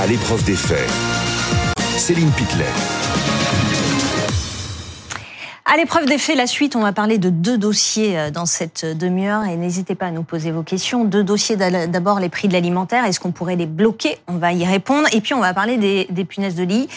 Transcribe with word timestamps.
À 0.00 0.06
l'épreuve 0.06 0.42
des 0.44 0.56
faits, 0.56 0.88
Céline 1.98 2.30
Pitlet. 2.30 2.64
À 5.66 5.76
l'épreuve 5.76 6.06
des 6.06 6.16
faits, 6.16 6.36
la 6.36 6.46
suite, 6.46 6.74
on 6.74 6.80
va 6.80 6.92
parler 6.92 7.18
de 7.18 7.28
deux 7.28 7.58
dossiers 7.58 8.18
euh, 8.18 8.30
dans 8.30 8.46
cette 8.46 8.84
demi-heure 8.84 9.44
et 9.44 9.56
n'hésitez 9.56 9.94
pas 9.94 10.06
à 10.06 10.10
nous 10.10 10.22
poser 10.22 10.52
vos 10.52 10.62
questions. 10.62 11.04
Deux 11.04 11.22
dossiers, 11.22 11.56
d'abord 11.56 12.18
les 12.18 12.30
prix 12.30 12.48
de 12.48 12.54
l'alimentaire, 12.54 13.04
est-ce 13.04 13.20
qu'on 13.20 13.30
pourrait 13.30 13.56
les 13.56 13.66
bloquer? 13.66 14.16
On 14.26 14.38
va 14.38 14.54
y 14.54 14.64
répondre. 14.64 15.06
Et 15.12 15.20
puis 15.20 15.34
on 15.34 15.40
va 15.40 15.52
parler 15.52 15.76
des, 15.76 16.06
des 16.08 16.24
punaises 16.24 16.54
de 16.54 16.64
lit. 16.64 16.88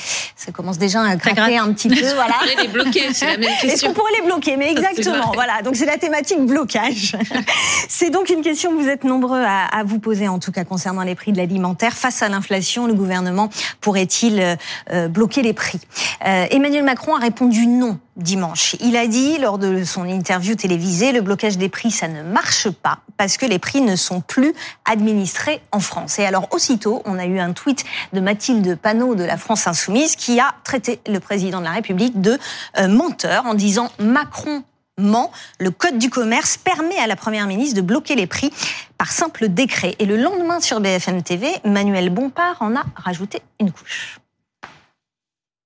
Ça 0.44 0.52
commence 0.52 0.78
déjà 0.78 1.02
à 1.02 1.16
craquer 1.16 1.58
un 1.58 1.72
petit 1.72 1.88
peu. 1.88 1.96
Voilà. 2.14 2.36
On 2.36 2.46
pourrait 2.46 2.64
les 2.64 2.68
bloquer, 2.68 3.14
c'est 3.14 3.26
la 3.26 3.38
même 3.38 3.50
question. 3.50 3.70
Est-ce 3.70 3.86
qu'on 3.86 3.94
pourrait 3.94 4.12
les 4.20 4.26
bloquer 4.26 4.58
Mais 4.58 4.72
exactement, 4.72 5.32
voilà. 5.34 5.62
Donc 5.62 5.76
c'est 5.76 5.86
la 5.86 5.98
thématique 5.98 6.46
blocage. 6.46 7.16
c'est 7.90 8.10
donc 8.10 8.30
une 8.30 8.42
question 8.42 8.72
que 8.72 8.82
vous 8.82 8.90
êtes 8.90 9.06
nombreux 9.06 9.42
à, 9.42 9.66
à, 9.66 9.84
vous 9.84 10.00
poser, 10.00 10.28
en 10.28 10.40
tout 10.40 10.52
cas 10.52 10.66
concernant 10.66 11.04
les 11.04 11.16
prix 11.16 11.32
de 11.32 11.38
l'alimentaire. 11.38 11.94
Face 11.94 12.22
à 12.22 12.30
l'inflation, 12.30 12.88
le 12.88 12.94
gouvernement 12.94 13.50
pourrait-il 13.80 14.40
euh, 14.40 14.56
euh 14.92 15.08
bloquer 15.08 15.42
les 15.42 15.54
prix? 15.54 15.80
Euh, 16.26 16.46
Emmanuel 16.52 16.84
Macron 16.84 17.16
a 17.16 17.20
répondu 17.20 17.66
non 17.66 18.00
dimanche. 18.16 18.76
Il 18.80 18.96
a 18.96 19.08
dit 19.08 19.38
lors 19.40 19.58
de 19.58 19.84
son 19.84 20.06
interview 20.06 20.56
télévisée, 20.56 21.12
le 21.12 21.22
blocage 21.22 21.58
des 21.58 21.70
prix, 21.70 21.90
ça 21.90 22.08
ne 22.08 22.22
marche 22.22 22.70
pas 22.70 23.00
parce 23.18 23.38
que 23.38 23.46
les 23.46 23.60
prix 23.60 23.82
ne 23.82 23.96
sont 23.96 24.22
plus 24.22 24.54
administrés 24.86 25.62
en 25.72 25.80
France. 25.80 26.20
Et 26.20 26.26
alors 26.26 26.48
aussitôt, 26.52 27.02
on 27.06 27.18
a 27.18 27.26
eu 27.26 27.40
un 27.40 27.54
tweet 27.54 27.84
de 28.12 28.20
Mathilde 28.20 28.78
Panot 28.82 29.16
de 29.16 29.24
la 29.24 29.38
France 29.38 29.68
Insoumise 29.68 30.16
qui 30.16 30.33
a 30.40 30.54
traité 30.64 31.00
le 31.08 31.20
président 31.20 31.60
de 31.60 31.66
la 31.66 31.72
République 31.72 32.22
de 32.22 32.38
euh, 32.78 32.88
menteur 32.88 33.46
en 33.46 33.54
disant 33.54 33.90
Macron 34.00 34.64
ment. 34.98 35.32
Le 35.60 35.72
Code 35.72 35.98
du 35.98 36.10
commerce 36.10 36.58
permet 36.58 36.98
à 36.98 37.08
la 37.08 37.16
Première 37.16 37.48
ministre 37.48 37.76
de 37.76 37.82
bloquer 37.82 38.16
les 38.16 38.28
prix 38.28 38.52
par 38.98 39.12
simple 39.12 39.50
décret. 39.50 39.96
Et 40.00 40.06
le 40.06 40.18
lendemain 40.18 40.60
sur 40.60 40.80
BFM 40.80 41.24
TV, 41.24 41.50
Manuel 41.66 42.10
Bompard 42.10 42.58
en 42.60 42.76
a 42.76 42.84
rajouté 42.96 43.42
une 43.60 43.72
couche 43.72 44.20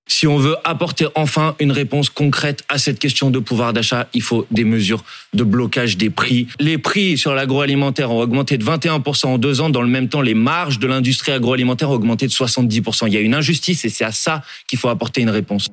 si 0.07 0.27
on 0.27 0.37
veut 0.37 0.55
apporter 0.63 1.07
enfin 1.15 1.55
une 1.59 1.71
réponse 1.71 2.09
concrète 2.09 2.63
à 2.69 2.77
cette 2.77 2.99
question 2.99 3.29
de 3.29 3.39
pouvoir 3.39 3.73
d'achat, 3.73 4.07
il 4.13 4.21
faut 4.21 4.47
des 4.51 4.63
mesures 4.63 5.03
de 5.33 5.43
blocage 5.43 5.97
des 5.97 6.09
prix. 6.09 6.47
Les 6.59 6.77
prix 6.77 7.17
sur 7.17 7.33
l'agroalimentaire 7.33 8.11
ont 8.11 8.21
augmenté 8.21 8.57
de 8.57 8.63
21% 8.63 9.27
en 9.27 9.37
deux 9.37 9.61
ans. 9.61 9.69
Dans 9.69 9.81
le 9.81 9.89
même 9.89 10.09
temps, 10.09 10.21
les 10.21 10.33
marges 10.33 10.79
de 10.79 10.87
l'industrie 10.87 11.31
agroalimentaire 11.31 11.89
ont 11.89 11.95
augmenté 11.95 12.27
de 12.27 12.31
70%. 12.31 13.07
Il 13.07 13.13
y 13.13 13.17
a 13.17 13.21
une 13.21 13.35
injustice 13.35 13.85
et 13.85 13.89
c'est 13.89 14.05
à 14.05 14.11
ça 14.11 14.43
qu'il 14.67 14.79
faut 14.79 14.89
apporter 14.89 15.21
une 15.21 15.29
réponse. 15.29 15.67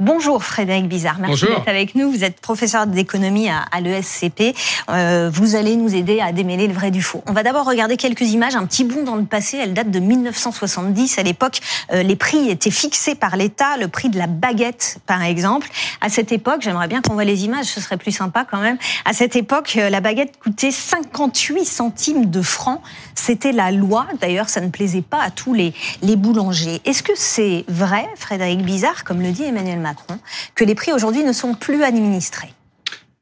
Bonjour 0.00 0.42
Frédéric 0.42 0.88
Bizarre, 0.88 1.18
merci 1.20 1.46
d'être 1.46 1.68
avec 1.68 1.94
nous. 1.94 2.10
Vous 2.10 2.24
êtes 2.24 2.40
professeur 2.40 2.88
d'économie 2.88 3.48
à, 3.48 3.64
à 3.70 3.80
l'ESCP. 3.80 4.52
Euh, 4.88 5.30
vous 5.32 5.54
allez 5.54 5.76
nous 5.76 5.94
aider 5.94 6.20
à 6.20 6.32
démêler 6.32 6.66
le 6.66 6.74
vrai 6.74 6.90
du 6.90 7.00
faux. 7.00 7.22
On 7.28 7.32
va 7.32 7.44
d'abord 7.44 7.64
regarder 7.64 7.96
quelques 7.96 8.32
images, 8.32 8.56
un 8.56 8.66
petit 8.66 8.82
bond 8.82 9.04
dans 9.04 9.14
le 9.14 9.24
passé. 9.24 9.56
Elle 9.56 9.72
date 9.72 9.92
de 9.92 10.00
1970. 10.00 11.18
À 11.18 11.22
l'époque, 11.22 11.60
euh, 11.92 12.02
les 12.02 12.16
prix 12.16 12.50
étaient 12.50 12.72
fixés 12.72 13.14
par 13.14 13.36
l'État, 13.36 13.76
le 13.76 13.86
prix 13.86 14.08
de 14.08 14.18
la 14.18 14.26
baguette 14.26 14.98
par 15.06 15.22
exemple. 15.22 15.68
À 16.00 16.08
cette 16.08 16.32
époque, 16.32 16.62
j'aimerais 16.62 16.88
bien 16.88 17.00
qu'on 17.00 17.14
voit 17.14 17.24
les 17.24 17.44
images, 17.44 17.66
ce 17.66 17.80
serait 17.80 17.96
plus 17.96 18.12
sympa 18.12 18.44
quand 18.50 18.60
même. 18.60 18.78
À 19.04 19.12
cette 19.12 19.36
époque, 19.36 19.76
euh, 19.76 19.90
la 19.90 20.00
baguette 20.00 20.40
coûtait 20.42 20.72
58 20.72 21.64
centimes 21.64 22.30
de 22.30 22.42
francs. 22.42 22.80
C'était 23.14 23.52
la 23.52 23.70
loi. 23.70 24.06
D'ailleurs, 24.20 24.48
ça 24.48 24.60
ne 24.60 24.70
plaisait 24.70 25.02
pas 25.02 25.22
à 25.22 25.30
tous 25.30 25.54
les, 25.54 25.72
les 26.02 26.16
boulangers. 26.16 26.82
Est-ce 26.84 27.04
que 27.04 27.12
c'est 27.14 27.64
vrai, 27.68 28.08
Frédéric 28.16 28.62
Bizarre, 28.62 29.04
comme 29.04 29.22
le 29.22 29.30
dit 29.30 29.44
Emmanuel 29.54 29.80
Macron, 29.80 30.18
que 30.54 30.64
les 30.64 30.74
prix 30.74 30.92
aujourd'hui 30.92 31.22
ne 31.22 31.32
sont 31.32 31.54
plus 31.54 31.82
administrés. 31.82 32.52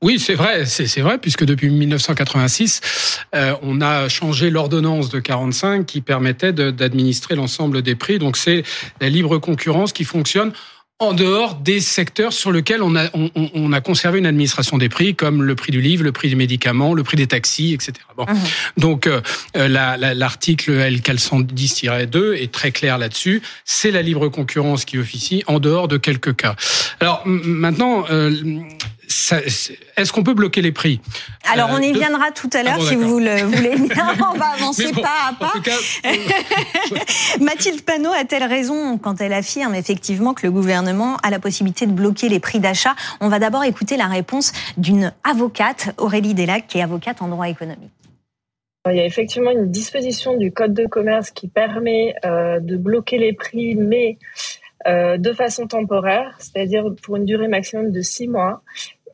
Oui, 0.02 0.19
c'est 0.19 0.34
vrai, 0.34 0.66
c'est 0.66 1.00
vrai, 1.00 1.19
puisque 1.19 1.44
depuis 1.44 1.70
1986, 1.70 3.20
euh, 3.36 3.55
on 3.62 3.80
a 3.80 4.08
changé 4.08 4.50
l'ordonnance 4.50 5.10
de 5.10 5.20
45 5.20 5.86
qui 5.86 6.00
permettait 6.00 6.53
d'administrer 6.53 7.36
l'ensemble 7.36 7.83
des 7.83 7.94
prix. 7.94 8.19
Donc 8.19 8.36
c'est 8.36 8.64
la 9.00 9.08
libre 9.08 9.38
concurrence 9.38 9.92
qui 9.92 10.03
fonctionne 10.03 10.53
en 11.03 11.14
dehors 11.14 11.56
des 11.56 11.81
secteurs 11.81 12.33
sur 12.33 12.53
lesquels 12.53 12.82
on 12.82 12.94
a, 12.94 13.09
on, 13.15 13.31
on, 13.34 13.72
a 13.72 13.81
conservé 13.81 14.21
une 14.21 14.27
administration 14.27 14.78
des 14.78 14.88
prix, 14.88 15.16
comme 15.16 15.43
le 15.43 15.54
prix 15.56 15.72
du 15.72 15.81
livre, 15.81 16.04
le 16.04 16.12
prix 16.12 16.28
des 16.28 16.37
médicaments, 16.37 16.94
le 16.94 17.03
prix 17.03 17.16
des 17.16 17.27
taxis, 17.27 17.75
etc. 17.75 17.94
Bon. 18.16 18.25
Mmh. 18.25 18.37
Donc 18.77 19.06
euh, 19.06 19.21
euh 19.56 19.69
l'article 19.69 20.71
L410-2 20.72 22.34
est 22.34 22.53
très 22.53 22.71
clair 22.71 22.99
là-dessus. 22.99 23.43
C'est 23.65 23.91
la 23.91 24.03
libre 24.03 24.28
concurrence 24.28 24.84
qui 24.84 24.97
officie 24.97 25.43
en 25.49 25.59
dehors 25.59 25.88
de 25.88 25.97
quelques 25.97 26.37
cas. 26.37 26.54
Alors 27.00 27.22
maintenant, 27.27 28.04
euh, 28.10 28.60
est-ce 29.97 30.12
qu'on 30.12 30.23
peut 30.23 30.34
bloquer 30.34 30.62
les 30.62 30.73
prix 30.73 31.00
Alors, 31.53 31.71
on 31.73 31.78
y 31.78 31.91
euh, 31.91 31.93
viendra 31.93 32.31
tout 32.31 32.50
à 32.53 32.62
l'heure, 32.62 32.78
ah 32.78 32.84
si 32.84 32.97
vous 32.97 33.19
le 33.19 33.43
voulez 33.43 33.77
bien. 33.77 34.15
On 34.33 34.37
va 34.37 34.47
avancer 34.55 34.93
pas 34.93 35.31
à 35.31 35.33
pas. 35.39 35.53
Mathilde 37.41 37.83
Panot 37.83 38.12
a-t-elle 38.12 38.45
raison 38.45 38.99
quand 38.99 39.21
elle 39.21 39.33
affirme 39.33 39.75
effectivement 39.75 40.34
que 40.34 40.47
le 40.47 40.53
gouvernement 40.53 41.17
a 41.22 41.31
la 41.31 41.39
possibilité 41.39 41.87
de 41.87 41.93
bloquer 41.93 42.28
les 42.28 42.41
prix 42.41 42.61
d'achat? 42.61 42.95
On 43.21 43.28
va 43.28 43.39
d'abord 43.39 43.65
écouter 43.65 43.97
la 43.97 44.06
réponse 44.06 44.53
d'une 44.77 45.12
avocate, 45.25 45.91
Aurélie 45.99 46.34
Delac, 46.34 46.67
qui 46.67 46.78
est 46.78 46.83
avocate 46.83 47.22
en 47.22 47.28
droit 47.28 47.49
économique. 47.49 47.91
Il 48.91 48.97
y 48.97 49.01
a 49.01 49.06
effectivement 49.06 49.53
une 49.53 49.71
disposition 49.71 50.37
du 50.37 50.51
Code 50.51 50.75
de 50.75 50.87
commerce 50.87 51.31
qui 51.31 51.47
permet 51.47 52.15
euh, 52.25 52.59
de 52.59 52.77
bloquer 52.77 53.17
les 53.17 53.33
prix, 53.33 53.77
mais 53.77 54.19
euh, 54.89 55.17
de 55.19 55.33
façon 55.33 55.69
temporaire, 55.69 56.34
c'est-à-dire 56.41 56.93
pour 57.03 57.17
une 57.17 57.25
durée 57.25 57.47
maximum 57.47 57.93
de 57.93 58.01
six 58.01 58.27
mois 58.27 58.62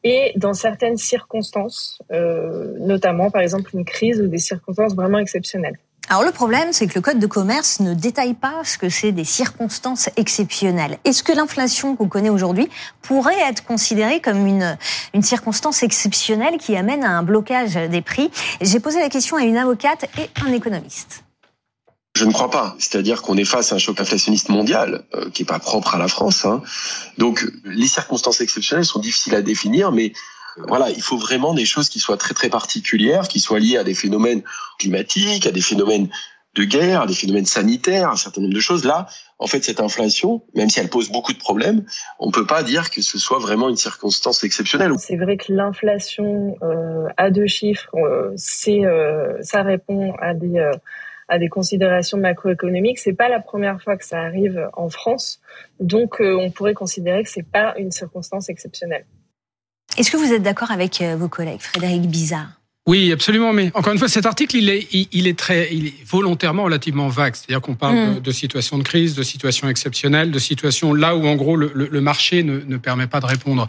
et 0.04 0.32
dans 0.36 0.54
certaines 0.54 0.96
circonstances, 0.96 2.00
euh, 2.12 2.74
notamment 2.78 3.30
par 3.30 3.42
exemple 3.42 3.70
une 3.74 3.84
crise 3.84 4.20
ou 4.20 4.28
des 4.28 4.38
circonstances 4.38 4.94
vraiment 4.94 5.18
exceptionnelles. 5.18 5.78
Alors 6.10 6.22
le 6.22 6.30
problème, 6.30 6.72
c'est 6.72 6.86
que 6.86 6.94
le 6.94 7.02
code 7.02 7.18
de 7.18 7.26
commerce 7.26 7.80
ne 7.80 7.92
détaille 7.92 8.32
pas 8.32 8.62
ce 8.64 8.78
que 8.78 8.88
c'est 8.88 9.12
des 9.12 9.24
circonstances 9.24 10.08
exceptionnelles. 10.16 10.96
Est-ce 11.04 11.22
que 11.22 11.32
l'inflation 11.32 11.96
qu'on 11.96 12.08
connaît 12.08 12.30
aujourd'hui 12.30 12.70
pourrait 13.02 13.38
être 13.46 13.62
considérée 13.64 14.20
comme 14.20 14.46
une, 14.46 14.78
une 15.12 15.22
circonstance 15.22 15.82
exceptionnelle 15.82 16.56
qui 16.56 16.76
amène 16.76 17.04
à 17.04 17.10
un 17.10 17.22
blocage 17.22 17.74
des 17.74 18.00
prix? 18.00 18.30
J'ai 18.62 18.80
posé 18.80 19.00
la 19.00 19.10
question 19.10 19.36
à 19.36 19.42
une 19.42 19.58
avocate 19.58 20.06
et 20.18 20.30
un 20.42 20.52
économiste. 20.52 21.24
Je 22.18 22.24
ne 22.24 22.32
crois 22.32 22.50
pas. 22.50 22.74
C'est-à-dire 22.78 23.22
qu'on 23.22 23.36
est 23.36 23.44
face 23.44 23.70
à 23.70 23.76
un 23.76 23.78
choc 23.78 24.00
inflationniste 24.00 24.48
mondial 24.48 25.04
euh, 25.14 25.30
qui 25.30 25.42
est 25.42 25.46
pas 25.46 25.60
propre 25.60 25.94
à 25.94 25.98
la 25.98 26.08
France. 26.08 26.44
Hein. 26.44 26.62
Donc 27.16 27.46
les 27.64 27.86
circonstances 27.86 28.40
exceptionnelles 28.40 28.84
sont 28.84 28.98
difficiles 28.98 29.36
à 29.36 29.42
définir, 29.42 29.92
mais 29.92 30.12
euh, 30.58 30.62
voilà, 30.66 30.90
il 30.90 31.00
faut 31.00 31.16
vraiment 31.16 31.54
des 31.54 31.64
choses 31.64 31.88
qui 31.88 32.00
soient 32.00 32.16
très 32.16 32.34
très 32.34 32.48
particulières, 32.48 33.28
qui 33.28 33.38
soient 33.38 33.60
liées 33.60 33.76
à 33.76 33.84
des 33.84 33.94
phénomènes 33.94 34.42
climatiques, 34.80 35.46
à 35.46 35.52
des 35.52 35.60
phénomènes 35.60 36.08
de 36.56 36.64
guerre, 36.64 37.02
à 37.02 37.06
des 37.06 37.14
phénomènes 37.14 37.46
sanitaires, 37.46 38.10
un 38.10 38.16
certain 38.16 38.40
nombre 38.40 38.54
de 38.54 38.60
choses. 38.60 38.84
Là, 38.84 39.06
en 39.38 39.46
fait, 39.46 39.62
cette 39.62 39.80
inflation, 39.80 40.42
même 40.54 40.68
si 40.68 40.80
elle 40.80 40.88
pose 40.88 41.10
beaucoup 41.10 41.32
de 41.32 41.38
problèmes, 41.38 41.84
on 42.18 42.32
peut 42.32 42.46
pas 42.46 42.64
dire 42.64 42.90
que 42.90 43.00
ce 43.00 43.16
soit 43.16 43.38
vraiment 43.38 43.68
une 43.68 43.76
circonstance 43.76 44.42
exceptionnelle. 44.42 44.92
C'est 44.98 45.16
vrai 45.16 45.36
que 45.36 45.52
l'inflation 45.52 46.56
euh, 46.62 47.06
à 47.16 47.30
deux 47.30 47.46
chiffres, 47.46 47.94
euh, 47.94 48.32
c'est 48.34 48.84
euh, 48.84 49.40
ça 49.42 49.62
répond 49.62 50.14
à 50.20 50.34
des 50.34 50.58
à 51.28 51.38
des 51.38 51.48
considérations 51.48 52.18
macroéconomiques. 52.18 52.98
C'est 52.98 53.12
pas 53.12 53.28
la 53.28 53.40
première 53.40 53.80
fois 53.82 53.96
que 53.96 54.04
ça 54.04 54.20
arrive 54.20 54.68
en 54.74 54.88
France, 54.88 55.40
donc 55.80 56.20
euh, 56.20 56.36
on 56.40 56.50
pourrait 56.50 56.74
considérer 56.74 57.22
que 57.22 57.30
c'est 57.30 57.46
pas 57.46 57.74
une 57.78 57.90
circonstance 57.90 58.48
exceptionnelle. 58.48 59.04
Est-ce 59.96 60.10
que 60.10 60.16
vous 60.16 60.32
êtes 60.32 60.42
d'accord 60.42 60.70
avec 60.70 61.00
euh, 61.00 61.16
vos 61.16 61.28
collègues, 61.28 61.60
Frédéric 61.60 62.02
Bizarre? 62.02 62.58
Oui, 62.88 63.12
absolument. 63.12 63.52
Mais 63.52 63.70
encore 63.74 63.92
une 63.92 63.98
fois, 63.98 64.08
cet 64.08 64.24
article, 64.24 64.56
il 64.56 64.70
est, 64.70 64.88
il, 65.12 65.26
est 65.26 65.38
très, 65.38 65.68
il 65.70 65.88
est 65.88 65.94
volontairement 66.06 66.64
relativement 66.64 67.08
vague. 67.08 67.34
C'est-à-dire 67.34 67.60
qu'on 67.60 67.74
parle 67.74 67.96
mm. 67.96 68.14
de, 68.14 68.20
de 68.20 68.30
situations 68.30 68.78
de 68.78 68.82
crise, 68.82 69.14
de 69.14 69.22
situations 69.22 69.68
exceptionnelles, 69.68 70.30
de 70.30 70.38
situations 70.38 70.94
là 70.94 71.14
où 71.14 71.26
en 71.26 71.36
gros 71.36 71.54
le, 71.54 71.70
le, 71.74 72.00
marché 72.00 72.42
ne, 72.42 72.60
ne, 72.60 72.78
permet 72.78 73.06
pas 73.06 73.20
de 73.20 73.26
répondre 73.26 73.66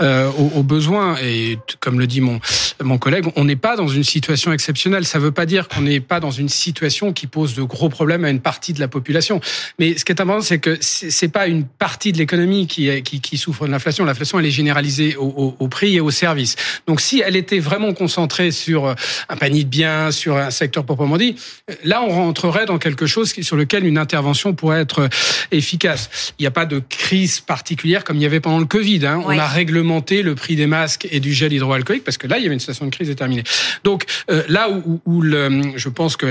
euh, 0.00 0.30
aux, 0.30 0.58
aux, 0.58 0.62
besoins. 0.62 1.16
Et 1.22 1.58
comme 1.80 1.98
le 1.98 2.06
dit 2.06 2.20
mon 2.20 2.40
mon 2.82 2.98
collègue, 2.98 3.26
on 3.36 3.44
n'est 3.44 3.56
pas 3.56 3.76
dans 3.76 3.88
une 3.88 4.04
situation 4.04 4.52
exceptionnelle. 4.52 5.04
Ça 5.04 5.18
ne 5.18 5.24
veut 5.24 5.32
pas 5.32 5.46
dire 5.46 5.68
qu'on 5.68 5.82
n'est 5.82 6.00
pas 6.00 6.20
dans 6.20 6.30
une 6.30 6.48
situation 6.48 7.12
qui 7.12 7.26
pose 7.26 7.54
de 7.54 7.62
gros 7.62 7.88
problèmes 7.88 8.24
à 8.24 8.30
une 8.30 8.40
partie 8.40 8.72
de 8.72 8.80
la 8.80 8.88
population. 8.88 9.40
Mais 9.78 9.96
ce 9.96 10.04
qui 10.04 10.12
est 10.12 10.20
important, 10.20 10.42
c'est 10.42 10.58
que 10.58 10.78
c'est 10.80 11.28
pas 11.28 11.46
une 11.46 11.64
partie 11.64 12.12
de 12.12 12.18
l'économie 12.18 12.66
qui, 12.66 13.02
qui, 13.02 13.20
qui 13.20 13.38
souffre 13.38 13.66
de 13.66 13.70
l'inflation. 13.70 14.04
L'inflation, 14.04 14.38
elle 14.38 14.46
est 14.46 14.50
généralisée 14.50 15.16
au, 15.16 15.26
au, 15.26 15.56
au 15.58 15.68
prix 15.68 15.96
et 15.96 16.00
aux 16.00 16.10
services. 16.10 16.56
Donc, 16.86 17.00
si 17.00 17.22
elle 17.24 17.36
était 17.36 17.58
vraiment 17.58 17.92
concentrée 17.92 18.50
sur 18.50 18.86
euh, 18.86 18.94
un 19.28 19.36
panier 19.36 19.64
de 19.64 19.68
biens, 19.68 20.10
sur 20.10 20.36
un 20.36 20.50
secteur 20.50 20.84
proprement 20.84 21.16
dit, 21.16 21.36
là, 21.84 22.02
on 22.02 22.10
rentrerait 22.10 22.66
dans 22.66 22.78
quelque 22.78 23.06
chose 23.06 23.32
sur 23.32 23.56
lequel 23.56 23.86
une 23.86 23.98
intervention 23.98 24.54
pourrait 24.54 24.80
être 24.80 25.00
euh, 25.00 25.08
efficace. 25.50 26.32
Il 26.38 26.42
n'y 26.42 26.46
a 26.46 26.50
pas 26.50 26.66
de 26.66 26.82
crise 26.88 27.40
particulière 27.40 28.04
comme 28.04 28.16
il 28.16 28.22
y 28.22 28.26
avait 28.26 28.40
pendant 28.40 28.58
le 28.58 28.66
Covid. 28.66 29.06
Hein. 29.06 29.22
On 29.24 29.38
a 29.38 29.46
réglé 29.46 29.81
réglementer 29.82 30.22
le 30.22 30.34
prix 30.34 30.54
des 30.54 30.66
masques 30.66 31.08
et 31.10 31.18
du 31.18 31.32
gel 31.32 31.52
hydroalcoolique 31.52 32.04
parce 32.04 32.16
que 32.16 32.26
là, 32.26 32.38
il 32.38 32.44
y 32.44 32.46
avait 32.46 32.54
une 32.54 32.60
situation 32.60 32.86
de 32.86 32.90
crise 32.90 33.08
déterminée. 33.08 33.42
Donc 33.84 34.04
euh, 34.30 34.42
là 34.48 34.70
où, 34.70 35.00
où 35.06 35.22
le, 35.22 35.72
je 35.76 35.88
pense 35.88 36.16
que 36.16 36.26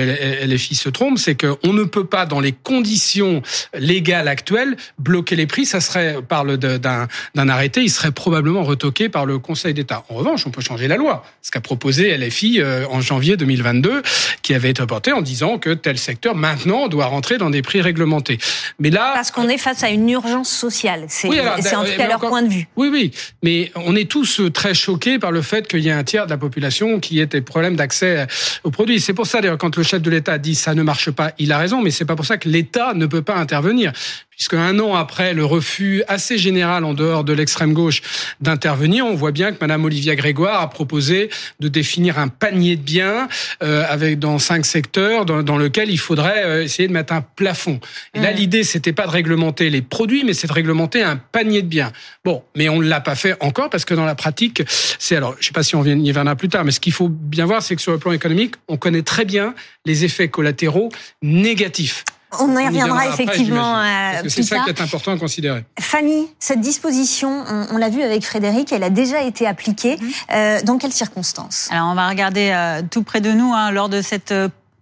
filles 0.58 0.78
se 0.78 0.90
trompent, 0.90 1.18
c'est 1.18 1.36
qu'on 1.36 1.74
ne 1.74 1.84
peut 1.84 2.06
pas, 2.06 2.26
dans 2.26 2.40
les 2.40 2.54
conditions 2.54 3.42
légales 3.78 4.28
actuelles, 4.28 4.78
bloquer 5.00 5.36
les 5.36 5.48
prix. 5.48 5.66
Ça 5.66 5.82
serait, 5.82 6.18
parle 6.22 6.58
d'un 6.58 7.50
arrêté, 7.50 7.82
il 7.82 7.90
serait 7.90 8.12
probablement 8.12 8.64
retoqué 8.64 9.10
par 9.10 9.26
le 9.26 9.40
Conseil 9.40 9.74
d'État. 9.74 10.06
En 10.10 10.16
revanche, 10.16 10.46
on 10.48 10.52
peut 10.52 10.62
changer 10.62 10.88
la 10.88 10.98
loi, 10.98 11.26
ce 11.42 11.52
qu'a 11.52 11.62
proposé 11.62 12.16
LFI 12.18 12.62
euh, 12.62 12.86
en 12.90 13.02
janvier 13.02 13.36
2022, 13.38 14.02
qui 14.42 14.54
avait 14.54 14.70
été 14.70 14.86
porté 14.86 15.12
en 15.12 15.22
disant 15.22 15.58
que 15.58 15.72
tel 15.72 15.98
secteur 15.98 16.36
maintenant 16.36 16.88
doit 16.88 17.08
rentrer 17.08 17.38
dans 17.38 17.50
des 17.50 17.62
prix 17.62 17.82
réglementés. 17.82 18.38
Mais 18.80 18.92
là, 18.92 19.12
parce 19.14 19.32
qu'on 19.32 19.50
est 19.50 19.58
face 19.58 19.84
à 19.84 19.90
une 19.90 20.10
urgence 20.10 20.50
sociale. 20.50 21.06
C'est 21.10 21.28
en 21.28 21.84
tout 21.84 21.98
cas 21.98 22.08
leur 22.08 22.20
point 22.20 22.44
de 22.44 22.50
vue. 22.50 22.68
Oui, 22.76 22.90
oui, 22.92 23.12
mais 23.42 23.72
on 23.76 23.96
est 23.96 24.10
tous 24.10 24.40
euh, 24.40 24.50
très 24.50 24.74
choqués 24.74 25.20
par 25.20 25.32
le 25.32 25.42
fait 25.42 25.68
qu'il 25.68 25.82
y 25.82 25.90
a 25.90 25.98
un 25.98 26.04
tiers 26.04 26.26
de 26.26 26.32
la 26.32 26.38
population 26.38 27.00
qui 27.00 27.20
ait 27.20 27.26
des 27.26 27.42
problèmes 27.42 27.76
d'accès 27.76 28.28
aux 28.64 28.72
produits. 28.72 29.00
C'est 29.00 29.14
pour 29.14 29.28
ça 29.28 29.42
d'ailleurs 29.42 29.58
quand 29.58 29.76
le 29.76 29.84
chef 29.84 30.02
de 30.02 30.10
l'État 30.10 30.38
dit 30.38 30.56
ça 30.56 30.76
ne 30.76 30.84
marche 30.84 31.12
pas, 31.12 31.32
il 31.40 31.52
a 31.52 31.58
raison, 31.58 31.82
mais 31.82 31.92
c'est 31.92 32.06
pas 32.06 32.16
pour 32.16 32.26
ça 32.26 32.38
que 32.38 32.50
l'État 32.50 32.94
ne 32.94 33.06
peut 33.06 33.22
pas 33.22 33.36
intervenir 33.36 33.94
puisque 34.42 34.56
un 34.56 34.80
an 34.80 34.96
après 34.96 35.36
le 35.36 35.46
refus 35.46 36.02
assez 36.08 36.40
général 36.40 36.84
en 36.84 36.96
dehors 36.96 37.24
de 37.24 37.32
l'extrême 37.32 37.74
gauche 37.74 38.02
d'intervenir, 38.42 39.06
on 39.06 39.14
voit 39.14 39.32
bien 39.32 39.52
que 39.52 39.58
Madame 39.62 39.86
Olivia 39.86 40.16
Grégoire 40.16 40.62
a 40.62 40.70
proposé 40.72 41.30
de 41.60 41.68
définir 41.68 42.18
un 42.18 42.28
panier 42.28 42.76
de 42.76 42.82
biens 42.82 43.28
euh, 43.62 43.86
avec 43.88 44.18
dans 44.18 44.40
cinq 44.40 44.66
secteurs 44.66 45.26
dans, 45.26 45.44
dans, 45.44 45.58
lequel 45.58 45.92
il 45.92 46.00
faudrait 46.00 46.44
euh, 46.44 46.64
essayer 46.64 46.88
de 46.88 46.94
mettre 46.94 47.14
un 47.14 47.22
plafond. 47.22 47.80
Et 48.16 48.20
là, 48.20 48.32
l'idée 48.32 48.64
c'était 48.64 48.94
pas 48.94 49.06
de 49.06 49.12
réglementer 49.12 49.70
les 49.70 49.84
produits, 49.84 50.24
mais 50.24 50.34
c'est 50.34 50.48
de 50.48 50.54
réglementer 50.54 51.04
un 51.04 51.18
panier 51.18 51.62
de 51.62 51.68
biens. 51.68 51.92
Bon, 52.26 52.42
mais 52.56 52.68
on 52.68 52.80
ne 52.80 52.88
l'a 52.88 53.00
pas 53.00 53.14
fait 53.14 53.36
encore 53.42 53.70
parce 53.70 53.86
que 53.86 53.94
dans 53.94 54.06
la 54.06 54.16
pratique, 54.16 54.64
c'est 54.98 55.16
alors, 55.16 55.36
je 55.40 55.46
sais 55.46 55.54
pas 55.54 55.62
si 55.62 55.76
on 55.76 55.86
y 55.86 56.10
reviendra 56.10 56.36
plus 56.36 56.50
tard, 56.50 56.66
mais 56.66 56.72
ce 56.72 56.80
qu'il 56.80 56.94
faut 56.94 57.10
bien 57.10 57.46
voir, 57.46 57.62
c'est 57.62 57.76
que 57.76 57.82
sur 57.84 57.92
le 57.92 58.00
plan 58.00 58.12
économique, 58.12 58.56
on 58.68 58.78
connaît 58.78 59.04
très 59.04 59.24
bien 59.24 59.54
les 59.86 60.04
effets 60.04 60.30
collatéraux 60.30 60.90
négatifs. 61.22 62.04
On 62.40 62.58
y 62.58 62.66
reviendra 62.66 63.08
effectivement 63.08 63.78
euh, 63.80 64.22
C'est 64.28 64.44
ça 64.44 64.60
qui 64.60 64.70
est 64.70 64.82
important 64.82 65.12
à 65.12 65.18
considérer. 65.18 65.66
Fanny, 65.80 66.28
cette 66.40 66.62
disposition, 66.62 67.44
on, 67.72 67.78
l'a 67.78 67.90
vu 67.90 68.02
avec 68.02 68.24
Frédéric, 68.24 68.72
elle 68.72 68.84
a 68.84 68.90
déjà 68.90 69.22
été 69.22 69.46
appliquée. 69.46 69.98
Mhm. 69.98 70.12
Euh, 70.34 70.62
dans 70.64 70.78
quelles 70.78 70.94
circonstances? 70.94 71.68
Alors 71.72 71.90
on 71.90 71.96
va 71.96 72.08
regarder 72.08 72.52
euh, 72.54 72.82
tout 72.90 73.04
près 73.04 73.22
de 73.22 73.32
nous 73.32 73.54
hein, 73.54 73.72
lors 73.72 73.90
de 73.90 74.02
cette 74.02 74.34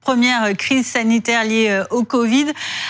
première 0.02 0.56
crise 0.58 0.88
sanitaire 0.88 1.44
liée 1.44 1.68
euh, 1.70 1.84
au 1.92 2.04
Covid, 2.04 2.48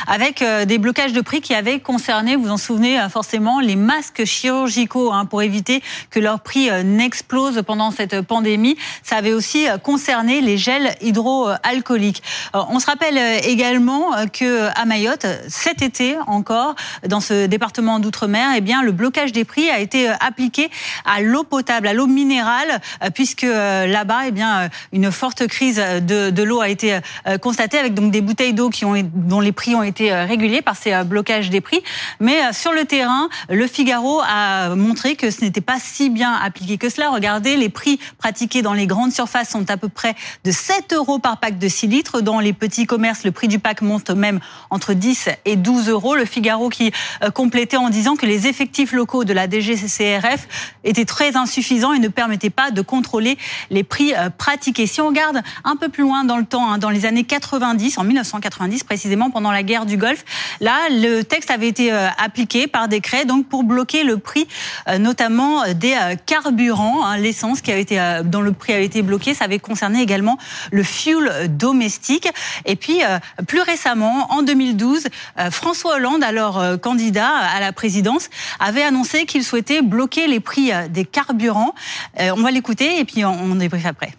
avec 0.08 0.42
euh, 0.42 0.66
des 0.66 0.78
blocages 0.78 1.14
de 1.14 1.22
prix 1.22 1.42
qui 1.42 1.54
avaient 1.54 1.80
concerné, 1.80 2.36
vous 2.36 2.50
en 2.50 2.58
souvenez 2.58 3.00
euh, 3.00 3.10
forcément, 3.10 3.60
les 3.60 3.76
masques 3.76 4.26
chirurgicaux 4.26 5.12
hein, 5.12 5.26
pour 5.26 5.42
éviter 5.42 5.82
que 6.12 6.20
leur 6.20 6.42
prix 6.42 6.70
n'explose 6.84 7.62
pendant 7.66 7.92
cette 7.92 8.22
pandémie. 8.22 8.78
Ça 9.04 9.18
avait 9.18 9.34
aussi 9.34 9.68
concerné 9.84 10.42
les 10.42 10.58
gels 10.58 10.96
hydroalcooliques. 11.02 12.24
On 12.54 12.80
se 12.80 12.86
rappelle 12.86 13.18
également 13.46 14.12
que 14.32 14.68
à 14.76 14.86
Mayotte, 14.86 15.26
cet 15.48 15.82
été 15.82 16.16
encore, 16.28 16.76
dans 17.08 17.20
ce 17.20 17.46
département 17.46 18.00
d'outre-mer, 18.00 18.50
eh 18.56 18.62
bien 18.62 18.82
le 18.82 18.92
blocage 18.92 19.32
des 19.32 19.46
prix 19.46 19.70
a 19.70 19.80
été 19.80 20.10
appliqué 20.20 20.70
à 21.06 21.22
l'eau 21.22 21.44
potable, 21.44 21.88
à 21.88 21.94
l'eau 21.94 22.08
minérale, 22.08 22.82
puisque 23.14 23.44
là-bas, 23.44 24.28
eh 24.28 24.32
bien 24.32 24.70
une 24.94 25.12
forte 25.12 25.48
crise 25.48 25.78
de, 25.78 26.30
de 26.30 26.44
l'eau 26.44 26.62
a 26.62 26.70
été 26.70 26.99
euh, 27.28 27.38
constaté 27.38 27.78
avec 27.78 27.94
donc 27.94 28.12
des 28.12 28.22
bouteilles 28.22 28.54
d'eau 28.54 28.70
qui 28.70 28.86
ont 28.86 28.94
dont 29.14 29.40
les 29.40 29.52
prix 29.52 29.76
ont 29.76 29.84
été 29.84 30.12
euh, 30.12 30.26
régulés 30.26 30.62
par 30.62 30.76
ces 30.76 30.94
euh, 30.94 31.04
blocages 31.04 31.50
des 31.50 31.62
prix. 31.62 31.82
Mais 32.20 32.54
sur 32.54 32.72
le 32.72 32.86
terrain, 32.86 33.30
le 33.50 33.68
Figaro 33.68 34.22
a 34.22 34.76
montré 34.76 35.16
que 35.16 35.32
ce 35.32 35.42
n'était 35.42 35.62
pas 35.62 35.78
si 35.80 36.10
bien 36.10 36.34
appliqué 36.34 36.78
que 36.78 36.90
cela. 36.90 37.10
Regardez, 37.10 37.58
les 37.58 37.70
prix 37.70 38.00
pratiqués 38.18 38.62
dans 38.62 38.74
les 38.74 38.88
grandes 38.88 39.12
surfaces 39.12 39.50
sont 39.50 39.70
à 39.70 39.78
peu 39.78 39.90
près 39.90 40.16
de 40.44 40.52
7 40.52 40.94
euros 40.94 41.20
par 41.20 41.40
pack 41.40 41.58
de 41.58 41.68
6 41.68 41.88
litres. 41.88 42.22
Dans 42.22 42.40
les 42.40 42.54
petits 42.54 42.86
commerces, 42.86 43.24
le 43.24 43.32
prix 43.32 43.48
du 43.48 43.60
pack 43.60 43.82
monte 43.82 44.10
même 44.10 44.40
entre 44.70 44.94
10 44.94 45.30
et 45.46 45.56
12 45.56 45.90
euros. 45.90 46.16
Le 46.16 46.26
Figaro 46.26 46.70
qui 46.70 46.92
complétait 47.34 47.78
en 47.78 47.90
disant 47.90 48.16
que 48.16 48.26
les 48.26 48.48
effectifs 48.48 48.92
locaux 48.92 49.24
de 49.24 49.34
la 49.34 49.50
DGCCRF 49.50 50.48
étaient 50.84 51.06
très 51.06 51.36
insuffisants 51.36 51.94
et 51.94 52.00
ne 52.00 52.08
permettaient 52.08 52.50
pas 52.50 52.72
de 52.72 52.82
contrôler 52.82 53.38
les 53.70 53.84
prix 53.84 54.14
pratiqués. 54.38 54.88
Si 54.88 55.02
on 55.02 55.08
regarde 55.08 55.42
un 55.64 55.76
peu 55.76 55.90
plus 55.90 56.04
loin 56.04 56.24
dans 56.24 56.38
le 56.38 56.46
temps, 56.46 56.72
hein, 56.72 56.78
dans 56.90 56.96
les 56.96 57.06
années 57.06 57.24
90, 57.24 58.00
en 58.00 58.04
1990 58.04 58.84
précisément, 58.84 59.30
pendant 59.30 59.52
la 59.52 59.62
guerre 59.62 59.86
du 59.86 59.96
Golfe. 59.96 60.26
Là, 60.60 60.90
le 60.90 61.22
texte 61.22 61.52
avait 61.52 61.68
été 61.68 61.94
euh, 61.94 62.08
appliqué 62.18 62.66
par 62.66 62.88
décret, 62.88 63.26
donc 63.26 63.48
pour 63.48 63.64
bloquer 63.64 64.04
le 64.04 64.18
prix, 64.18 64.48
euh, 64.88 64.98
notamment 64.98 65.62
euh, 65.62 65.74
des 65.76 65.96
carburants, 66.26 67.06
hein, 67.06 67.18
l'essence 67.18 67.62
qui 67.62 67.72
avait 67.72 67.84
été, 67.84 68.22
dont 68.26 68.42
le 68.42 68.54
prix 68.54 68.74
avait 68.74 68.86
été 68.86 69.04
bloqué. 69.04 69.36
Ça 69.36 69.46
avait 69.46 69.60
concerné 69.60 70.02
également 70.02 70.40
le 70.72 70.82
fuel 70.82 71.56
domestique. 71.56 72.28
Et 72.66 72.76
puis, 72.76 73.02
plus 73.48 73.62
récemment, 73.62 74.32
en 74.32 74.42
2012, 74.42 75.08
François 75.52 75.96
Hollande, 75.96 76.24
alors 76.24 76.80
candidat 76.82 77.30
à 77.30 77.60
la 77.60 77.72
présidence, 77.72 78.30
avait 78.60 78.84
annoncé 78.84 79.26
qu'il 79.26 79.44
souhaitait 79.44 79.82
bloquer 79.82 80.28
les 80.28 80.40
prix 80.40 80.72
des 80.90 81.06
carburants. 81.06 81.76
On 82.18 82.42
va 82.42 82.52
l'écouter 82.52 83.00
et 83.00 83.06
puis 83.06 83.26
on 83.26 83.56
débriefe 83.56 83.86
après. 83.86 84.14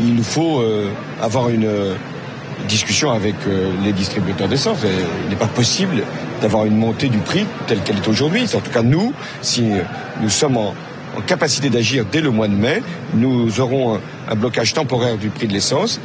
Il 0.00 0.22
faut 0.22 0.60
euh, 0.60 0.90
avoir 1.22 1.48
une 1.48 1.64
euh, 1.64 1.94
discussion 2.68 3.10
avec 3.10 3.34
euh, 3.46 3.70
les 3.82 3.92
distributeurs 3.92 4.48
d'essence. 4.48 4.78
Il 5.24 5.30
n'est 5.30 5.36
pas 5.36 5.46
possible 5.46 6.02
d'avoir 6.40 6.66
une 6.66 6.76
montée 6.76 7.08
du 7.08 7.18
prix 7.18 7.46
telle 7.66 7.80
qu'elle 7.80 7.96
est 7.96 8.08
aujourd'hui. 8.08 8.44
En 8.54 8.60
tout 8.60 8.70
cas, 8.70 8.82
nous, 8.82 9.12
si 9.42 9.70
nous 10.20 10.30
sommes 10.30 10.56
en, 10.56 10.74
capacité 11.26 11.70
d'agir 11.70 12.04
dès 12.12 12.20
le 12.20 12.30
mois 12.30 12.46
de 12.46 12.54
mai, 12.54 12.82
nous 13.14 13.60
aurons 13.60 13.98
un 14.28 14.34
blocage 14.34 14.74
temporaire 14.74 15.16
du 15.16 15.30
prix 15.30 15.46
de 15.46 15.54
l'essence. 15.54 15.98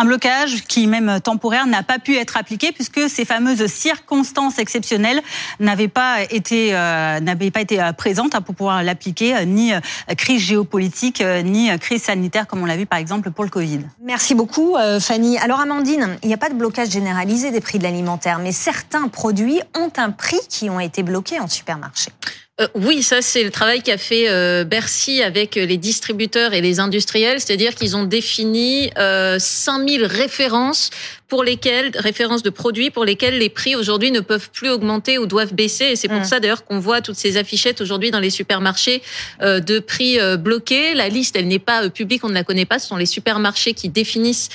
Un 0.00 0.04
blocage 0.04 0.62
qui, 0.68 0.86
même 0.86 1.20
temporaire, 1.20 1.66
n'a 1.66 1.82
pas 1.82 1.98
pu 1.98 2.14
être 2.18 2.36
appliqué 2.36 2.70
puisque 2.70 3.10
ces 3.10 3.24
fameuses 3.24 3.66
circonstances 3.66 4.60
exceptionnelles 4.60 5.20
n'avaient 5.58 5.88
pas 5.88 6.22
été 6.30 6.72
euh, 6.72 7.18
n'avaient 7.18 7.50
pas 7.50 7.62
été 7.62 7.82
euh, 7.82 7.92
présentes 7.92 8.36
hein, 8.36 8.40
pour 8.40 8.54
pouvoir 8.54 8.84
l'appliquer, 8.84 9.34
euh, 9.34 9.44
ni 9.44 9.72
crise 10.16 10.40
géopolitique, 10.40 11.20
ni 11.42 11.76
crise 11.80 12.04
sanitaire 12.04 12.46
comme 12.46 12.62
on 12.62 12.64
l'a 12.64 12.76
vu 12.76 12.86
par 12.86 13.00
exemple 13.00 13.32
pour 13.32 13.42
le 13.42 13.50
Covid. 13.50 13.80
Merci 14.00 14.36
beaucoup, 14.36 14.76
Fanny. 15.00 15.36
Alors 15.38 15.58
Amandine, 15.58 16.16
il 16.22 16.28
n'y 16.28 16.34
a 16.34 16.38
pas 16.38 16.48
de 16.48 16.54
blocage 16.54 16.90
généralisé 16.90 17.50
des 17.50 17.60
prix 17.60 17.78
de 17.78 17.82
l'alimentaire, 17.82 18.38
mais 18.38 18.52
certains 18.52 19.08
produits 19.08 19.60
ont 19.74 19.90
un 19.96 20.10
prix 20.12 20.38
qui 20.48 20.70
ont 20.70 20.78
été 20.78 21.02
bloqués 21.02 21.40
en 21.40 21.48
supermarché. 21.48 22.12
Euh, 22.60 22.66
oui, 22.74 23.02
ça 23.02 23.22
c'est 23.22 23.44
le 23.44 23.50
travail 23.50 23.82
qu'a 23.82 23.98
fait 23.98 24.28
euh, 24.28 24.64
Bercy 24.64 25.22
avec 25.22 25.54
les 25.54 25.76
distributeurs 25.76 26.54
et 26.54 26.60
les 26.60 26.80
industriels, 26.80 27.40
c'est-à-dire 27.40 27.74
qu'ils 27.74 27.96
ont 27.96 28.04
défini 28.04 28.90
euh, 28.98 29.38
5000 29.38 30.04
références 30.04 30.90
pour 31.28 31.44
lesquelles, 31.44 31.92
références 31.94 32.42
de 32.42 32.50
produits 32.50 32.90
pour 32.90 33.04
lesquels 33.04 33.38
les 33.38 33.50
prix 33.50 33.76
aujourd'hui 33.76 34.10
ne 34.10 34.20
peuvent 34.20 34.50
plus 34.50 34.70
augmenter 34.70 35.18
ou 35.18 35.26
doivent 35.26 35.52
baisser. 35.52 35.84
Et 35.84 35.96
c'est 35.96 36.08
pour 36.08 36.20
mmh. 36.20 36.24
ça 36.24 36.40
d'ailleurs 36.40 36.64
qu'on 36.64 36.78
voit 36.78 37.02
toutes 37.02 37.16
ces 37.16 37.36
affichettes 37.36 37.80
aujourd'hui 37.82 38.10
dans 38.10 38.18
les 38.18 38.30
supermarchés 38.30 39.02
euh, 39.42 39.60
de 39.60 39.78
prix 39.78 40.18
euh, 40.18 40.38
bloqués. 40.38 40.94
La 40.94 41.08
liste, 41.08 41.36
elle 41.36 41.46
n'est 41.46 41.58
pas 41.58 41.84
euh, 41.84 41.90
publique, 41.90 42.24
on 42.24 42.30
ne 42.30 42.34
la 42.34 42.44
connaît 42.44 42.64
pas. 42.64 42.78
Ce 42.78 42.88
sont 42.88 42.96
les 42.96 43.06
supermarchés 43.06 43.74
qui 43.74 43.88
définissent 43.88 44.48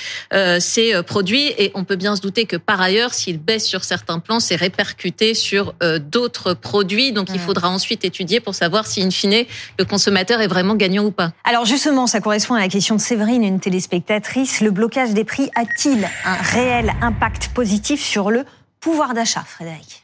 ces 0.58 1.02
produits. 1.06 1.52
Et 1.58 1.70
on 1.74 1.84
peut 1.84 1.96
bien 1.96 2.16
se 2.16 2.20
douter 2.20 2.46
que 2.46 2.56
par 2.56 2.80
ailleurs, 2.80 3.14
s'ils 3.14 3.38
baissent 3.38 3.66
sur 3.66 3.84
certains 3.84 4.18
plans, 4.18 4.40
c'est 4.40 4.56
répercuté 4.56 5.34
sur 5.34 5.74
d'autres 6.10 6.54
produits. 6.54 7.12
Donc 7.12 7.28
il 7.30 7.36
mmh. 7.36 7.38
faudra 7.38 7.70
ensuite 7.70 8.04
étudier 8.04 8.40
pour 8.40 8.54
savoir 8.54 8.86
si, 8.86 9.02
in 9.02 9.10
fine, 9.10 9.44
le 9.78 9.84
consommateur 9.84 10.40
est 10.40 10.46
vraiment 10.46 10.74
gagnant 10.74 11.04
ou 11.04 11.10
pas. 11.10 11.32
Alors 11.44 11.66
justement, 11.66 12.06
ça 12.06 12.20
correspond 12.20 12.54
à 12.54 12.60
la 12.60 12.68
question 12.68 12.96
de 12.96 13.00
Séverine, 13.00 13.44
une 13.44 13.60
téléspectatrice. 13.60 14.60
Le 14.60 14.70
blocage 14.70 15.10
des 15.10 15.24
prix 15.24 15.50
a-t-il 15.54 16.08
un 16.24 16.34
réel 16.34 16.63
réel 16.64 16.94
impact 17.02 17.48
positif 17.48 18.02
sur 18.02 18.30
le 18.30 18.46
pouvoir 18.80 19.12
d'achat, 19.12 19.42
Frédéric 19.42 20.03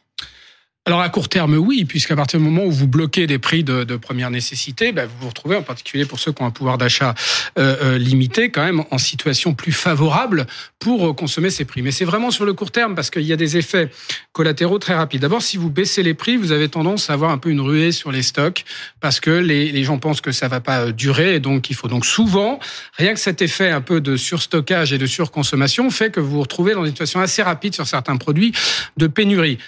alors 0.90 1.02
à 1.02 1.08
court 1.08 1.28
terme, 1.28 1.54
oui, 1.54 1.84
puisqu'à 1.84 2.16
partir 2.16 2.40
du 2.40 2.44
moment 2.44 2.64
où 2.64 2.72
vous 2.72 2.88
bloquez 2.88 3.28
des 3.28 3.38
prix 3.38 3.62
de, 3.62 3.84
de 3.84 3.94
première 3.94 4.28
nécessité, 4.28 4.90
ben, 4.90 5.06
vous 5.06 5.14
vous 5.20 5.28
retrouvez, 5.28 5.54
en 5.54 5.62
particulier 5.62 6.04
pour 6.04 6.18
ceux 6.18 6.32
qui 6.32 6.42
ont 6.42 6.46
un 6.46 6.50
pouvoir 6.50 6.78
d'achat 6.78 7.14
euh, 7.60 7.76
euh 7.80 7.98
limité, 7.98 8.50
quand 8.50 8.64
même 8.64 8.82
en 8.90 8.98
situation 8.98 9.54
plus 9.54 9.70
favorable 9.70 10.48
pour 10.80 11.06
euh, 11.06 11.12
consommer 11.12 11.50
ces 11.50 11.64
prix. 11.64 11.82
Mais 11.82 11.92
c'est 11.92 12.04
vraiment 12.04 12.32
sur 12.32 12.44
le 12.44 12.54
court 12.54 12.72
terme, 12.72 12.96
parce 12.96 13.10
qu'il 13.10 13.22
y 13.22 13.32
a 13.32 13.36
des 13.36 13.56
effets 13.56 13.88
collatéraux 14.32 14.80
très 14.80 14.94
rapides. 14.94 15.20
D'abord, 15.20 15.42
si 15.42 15.58
vous 15.58 15.70
baissez 15.70 16.02
les 16.02 16.14
prix, 16.14 16.36
vous 16.36 16.50
avez 16.50 16.68
tendance 16.68 17.08
à 17.08 17.12
avoir 17.12 17.30
un 17.30 17.38
peu 17.38 17.50
une 17.50 17.60
ruée 17.60 17.92
sur 17.92 18.10
les 18.10 18.22
stocks, 18.22 18.64
parce 18.98 19.20
que 19.20 19.30
les, 19.30 19.70
les 19.70 19.84
gens 19.84 19.98
pensent 19.98 20.20
que 20.20 20.32
ça 20.32 20.48
va 20.48 20.58
pas 20.58 20.86
euh, 20.86 20.92
durer, 20.92 21.36
et 21.36 21.40
donc 21.40 21.70
il 21.70 21.76
faut 21.76 21.86
donc 21.86 22.04
souvent, 22.04 22.58
rien 22.94 23.14
que 23.14 23.20
cet 23.20 23.42
effet 23.42 23.70
un 23.70 23.80
peu 23.80 24.00
de 24.00 24.16
surstockage 24.16 24.92
et 24.92 24.98
de 24.98 25.06
surconsommation 25.06 25.88
fait 25.90 26.10
que 26.10 26.18
vous 26.18 26.30
vous 26.30 26.40
retrouvez 26.40 26.74
dans 26.74 26.84
une 26.84 26.90
situation 26.90 27.20
assez 27.20 27.44
rapide 27.44 27.76
sur 27.76 27.86
certains 27.86 28.16
produits 28.16 28.50
de 28.96 29.06
pénurie. 29.06 29.58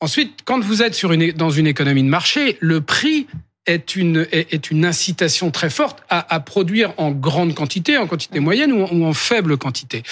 Ensuite, 0.00 0.40
quand 0.44 0.60
vous 0.60 0.82
êtes 0.82 0.94
sur 0.94 1.12
une, 1.12 1.32
dans 1.32 1.50
une 1.50 1.66
économie 1.66 2.02
de 2.02 2.08
marché, 2.08 2.56
le 2.60 2.80
prix 2.80 3.26
est 3.66 3.94
une, 3.94 4.26
est 4.32 4.70
une 4.70 4.86
incitation 4.86 5.50
très 5.50 5.68
forte 5.68 5.98
à, 6.08 6.34
à, 6.34 6.40
produire 6.40 6.94
en 6.96 7.10
grande 7.10 7.54
quantité, 7.54 7.98
en 7.98 8.06
quantité 8.06 8.40
moyenne 8.40 8.72
ou 8.72 9.04
en, 9.04 9.12
faible 9.12 9.58
quantité. 9.58 10.02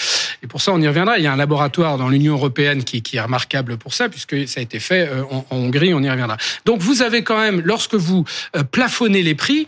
Et 0.43 0.47
pour 0.47 0.61
ça, 0.61 0.73
on 0.73 0.81
y 0.81 0.87
reviendra. 0.87 1.19
Il 1.19 1.25
y 1.25 1.27
a 1.27 1.33
un 1.33 1.37
laboratoire 1.37 1.97
dans 1.97 2.09
l'Union 2.09 2.35
européenne 2.35 2.85
qui, 2.85 3.01
qui, 3.01 3.17
est 3.17 3.21
remarquable 3.21 3.79
pour 3.79 3.95
ça, 3.95 4.11
puisque 4.11 4.47
ça 4.47 4.61
a 4.61 4.63
été 4.63 4.81
fait 4.81 5.09
en, 5.31 5.47
en, 5.49 5.57
Hongrie. 5.57 5.95
On 5.95 6.03
y 6.03 6.11
reviendra. 6.11 6.37
Donc, 6.67 6.81
vous 6.83 7.01
avez 7.01 7.23
quand 7.23 7.41
même, 7.41 7.63
lorsque 7.65 7.95
vous 7.95 8.25
plafonnez 8.71 9.23
les 9.23 9.35
prix, 9.35 9.67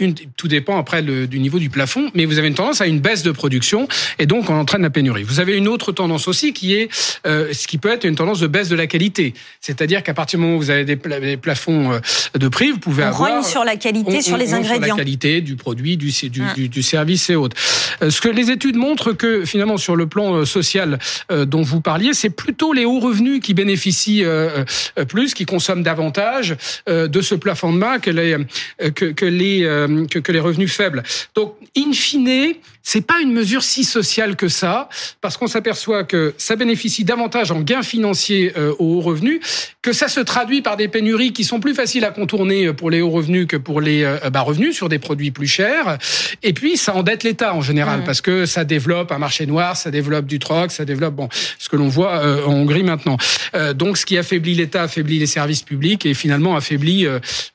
une, 0.00 0.14
tout 0.36 0.48
dépend 0.48 0.76
après 0.78 1.00
le, 1.00 1.26
du 1.28 1.38
niveau 1.38 1.58
du 1.58 1.70
plafond, 1.70 2.10
mais 2.14 2.24
vous 2.24 2.38
avez 2.38 2.48
une 2.48 2.54
tendance 2.54 2.80
à 2.80 2.86
une 2.86 3.00
baisse 3.00 3.22
de 3.22 3.30
production, 3.30 3.86
et 4.18 4.26
donc 4.26 4.50
on 4.50 4.58
entraîne 4.58 4.82
la 4.82 4.90
pénurie. 4.90 5.22
Vous 5.22 5.40
avez 5.40 5.56
une 5.56 5.68
autre 5.68 5.92
tendance 5.92 6.26
aussi 6.26 6.52
qui 6.52 6.74
est 6.74 6.88
ce 7.24 7.66
qui 7.66 7.78
peut 7.78 7.92
être 7.92 8.04
une 8.04 8.16
tendance 8.16 8.40
de 8.40 8.46
baisse 8.48 8.68
de 8.68 8.76
la 8.76 8.86
qualité. 8.86 9.34
C'est-à-dire 9.60 10.02
qu'à 10.02 10.14
partir 10.14 10.38
du 10.38 10.44
moment 10.44 10.56
où 10.56 10.60
vous 10.60 10.70
avez 10.70 10.84
des, 10.84 10.96
plafonds 11.36 12.00
de 12.34 12.48
prix, 12.48 12.72
vous 12.72 12.78
pouvez 12.78 13.03
on 13.04 13.08
avoir... 13.08 13.30
Rogne 13.32 13.42
sur 13.42 13.64
la 13.64 13.76
qualité, 13.76 14.18
on, 14.18 14.22
sur 14.22 14.36
les 14.36 14.52
on, 14.52 14.56
ingrédients. 14.56 14.86
Sur 14.86 14.96
la 14.96 15.02
qualité 15.02 15.40
du 15.40 15.56
produit, 15.56 15.96
du, 15.96 16.10
du, 16.10 16.42
du, 16.54 16.68
du, 16.68 16.82
service 16.82 17.30
et 17.30 17.36
autres. 17.36 17.56
Ce 18.00 18.20
que 18.20 18.28
les 18.28 18.50
études 18.50 18.76
montrent 18.76 19.12
que 19.12 19.44
finalement 19.44 19.76
sur 19.76 19.96
le 19.96 20.06
plan 20.06 20.44
social 20.44 20.98
dont 21.30 21.62
vous 21.62 21.80
parliez, 21.80 22.14
c'est 22.14 22.30
plutôt 22.30 22.72
les 22.72 22.84
hauts 22.84 23.00
revenus 23.00 23.40
qui 23.40 23.54
bénéficient 23.54 24.24
plus, 25.08 25.34
qui 25.34 25.44
consomment 25.44 25.82
davantage 25.82 26.56
de 26.86 27.20
ce 27.20 27.34
plafond 27.34 27.72
de 27.72 27.78
main 27.78 27.98
que 27.98 28.10
les, 28.10 28.36
que, 28.94 29.06
que 29.06 29.24
les, 29.24 29.60
que, 30.10 30.18
que 30.18 30.32
les 30.32 30.40
revenus 30.40 30.72
faibles. 30.72 31.02
Donc, 31.34 31.54
in 31.76 31.92
fine, 31.92 32.54
c'est 32.82 33.00
pas 33.00 33.20
une 33.20 33.32
mesure 33.32 33.62
si 33.62 33.82
sociale 33.82 34.36
que 34.36 34.48
ça, 34.48 34.88
parce 35.20 35.36
qu'on 35.36 35.46
s'aperçoit 35.46 36.04
que 36.04 36.34
ça 36.36 36.54
bénéficie 36.54 37.04
davantage 37.04 37.50
en 37.50 37.62
gains 37.62 37.82
financiers 37.82 38.52
euh, 38.58 38.74
aux 38.78 38.96
hauts 38.96 39.00
revenus, 39.00 39.40
que 39.80 39.92
ça 39.92 40.08
se 40.08 40.20
traduit 40.20 40.60
par 40.60 40.76
des 40.76 40.88
pénuries 40.88 41.32
qui 41.32 41.44
sont 41.44 41.60
plus 41.60 41.74
faciles 41.74 42.04
à 42.04 42.10
contourner 42.10 42.72
pour 42.72 42.90
les 42.90 42.93
hauts 43.00 43.10
revenus 43.10 43.46
que 43.46 43.56
pour 43.56 43.80
les 43.80 44.04
euh, 44.04 44.30
bas 44.30 44.40
revenus 44.40 44.74
sur 44.74 44.88
des 44.88 44.98
produits 44.98 45.30
plus 45.30 45.46
chers. 45.46 45.98
Et 46.42 46.52
puis 46.52 46.76
ça 46.76 46.94
endette 46.94 47.22
l'État 47.22 47.54
en 47.54 47.60
général, 47.60 48.00
mmh. 48.00 48.04
parce 48.04 48.20
que 48.20 48.46
ça 48.46 48.64
développe 48.64 49.12
un 49.12 49.18
marché 49.18 49.46
noir, 49.46 49.76
ça 49.76 49.90
développe 49.90 50.26
du 50.26 50.38
troc, 50.38 50.70
ça 50.70 50.84
développe 50.84 51.14
bon 51.14 51.28
ce 51.58 51.68
que 51.68 51.76
l'on 51.76 51.88
voit 51.88 52.16
euh, 52.16 52.44
en 52.46 52.52
Hongrie 52.52 52.82
maintenant. 52.82 53.16
Euh, 53.54 53.72
donc 53.72 53.96
ce 53.96 54.06
qui 54.06 54.18
affaiblit 54.18 54.54
l'État 54.54 54.82
affaiblit 54.82 55.18
les 55.18 55.26
services 55.26 55.62
publics 55.62 56.06
et 56.06 56.14
finalement 56.14 56.56
affaiblit 56.56 57.06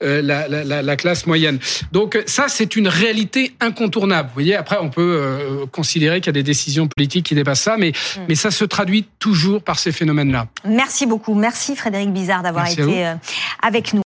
la, 0.02 0.48
la, 0.48 0.64
la, 0.82 0.96
classe 0.96 1.26
moyenne. 1.26 1.60
Donc 1.92 2.22
ça 2.26 2.46
c'est 2.48 2.76
une 2.76 2.88
réalité 2.88 3.54
incontournable. 3.60 4.30
Vous 4.30 4.34
voyez, 4.34 4.56
après 4.56 4.78
on 4.82 4.90
peut 4.90 5.68
considérer 5.72 6.22
qu'il 6.22 6.28
y 6.28 6.30
a 6.30 6.34
des 6.34 6.44
décisions 6.44 6.88
politiques 6.88 7.26
qui 7.28 7.36
dépassent 7.36 7.62
ça, 7.62 7.78
mais, 7.78 7.90
mm. 7.90 8.20
mais 8.28 8.36
ça 8.36 8.52
se 8.52 8.66
traduit 8.66 9.06
toujours 9.20 9.62
par 9.62 9.80
ces 9.80 9.92
phénomènes-là. 9.92 10.48
Merci 10.66 11.06
beaucoup. 11.06 11.36
Merci 11.36 11.76
Frédéric 11.76 12.12
Bizarre 12.12 12.44
d'avoir 12.44 12.70
été 12.70 13.14
avec 13.62 13.94
nous. 13.94 13.98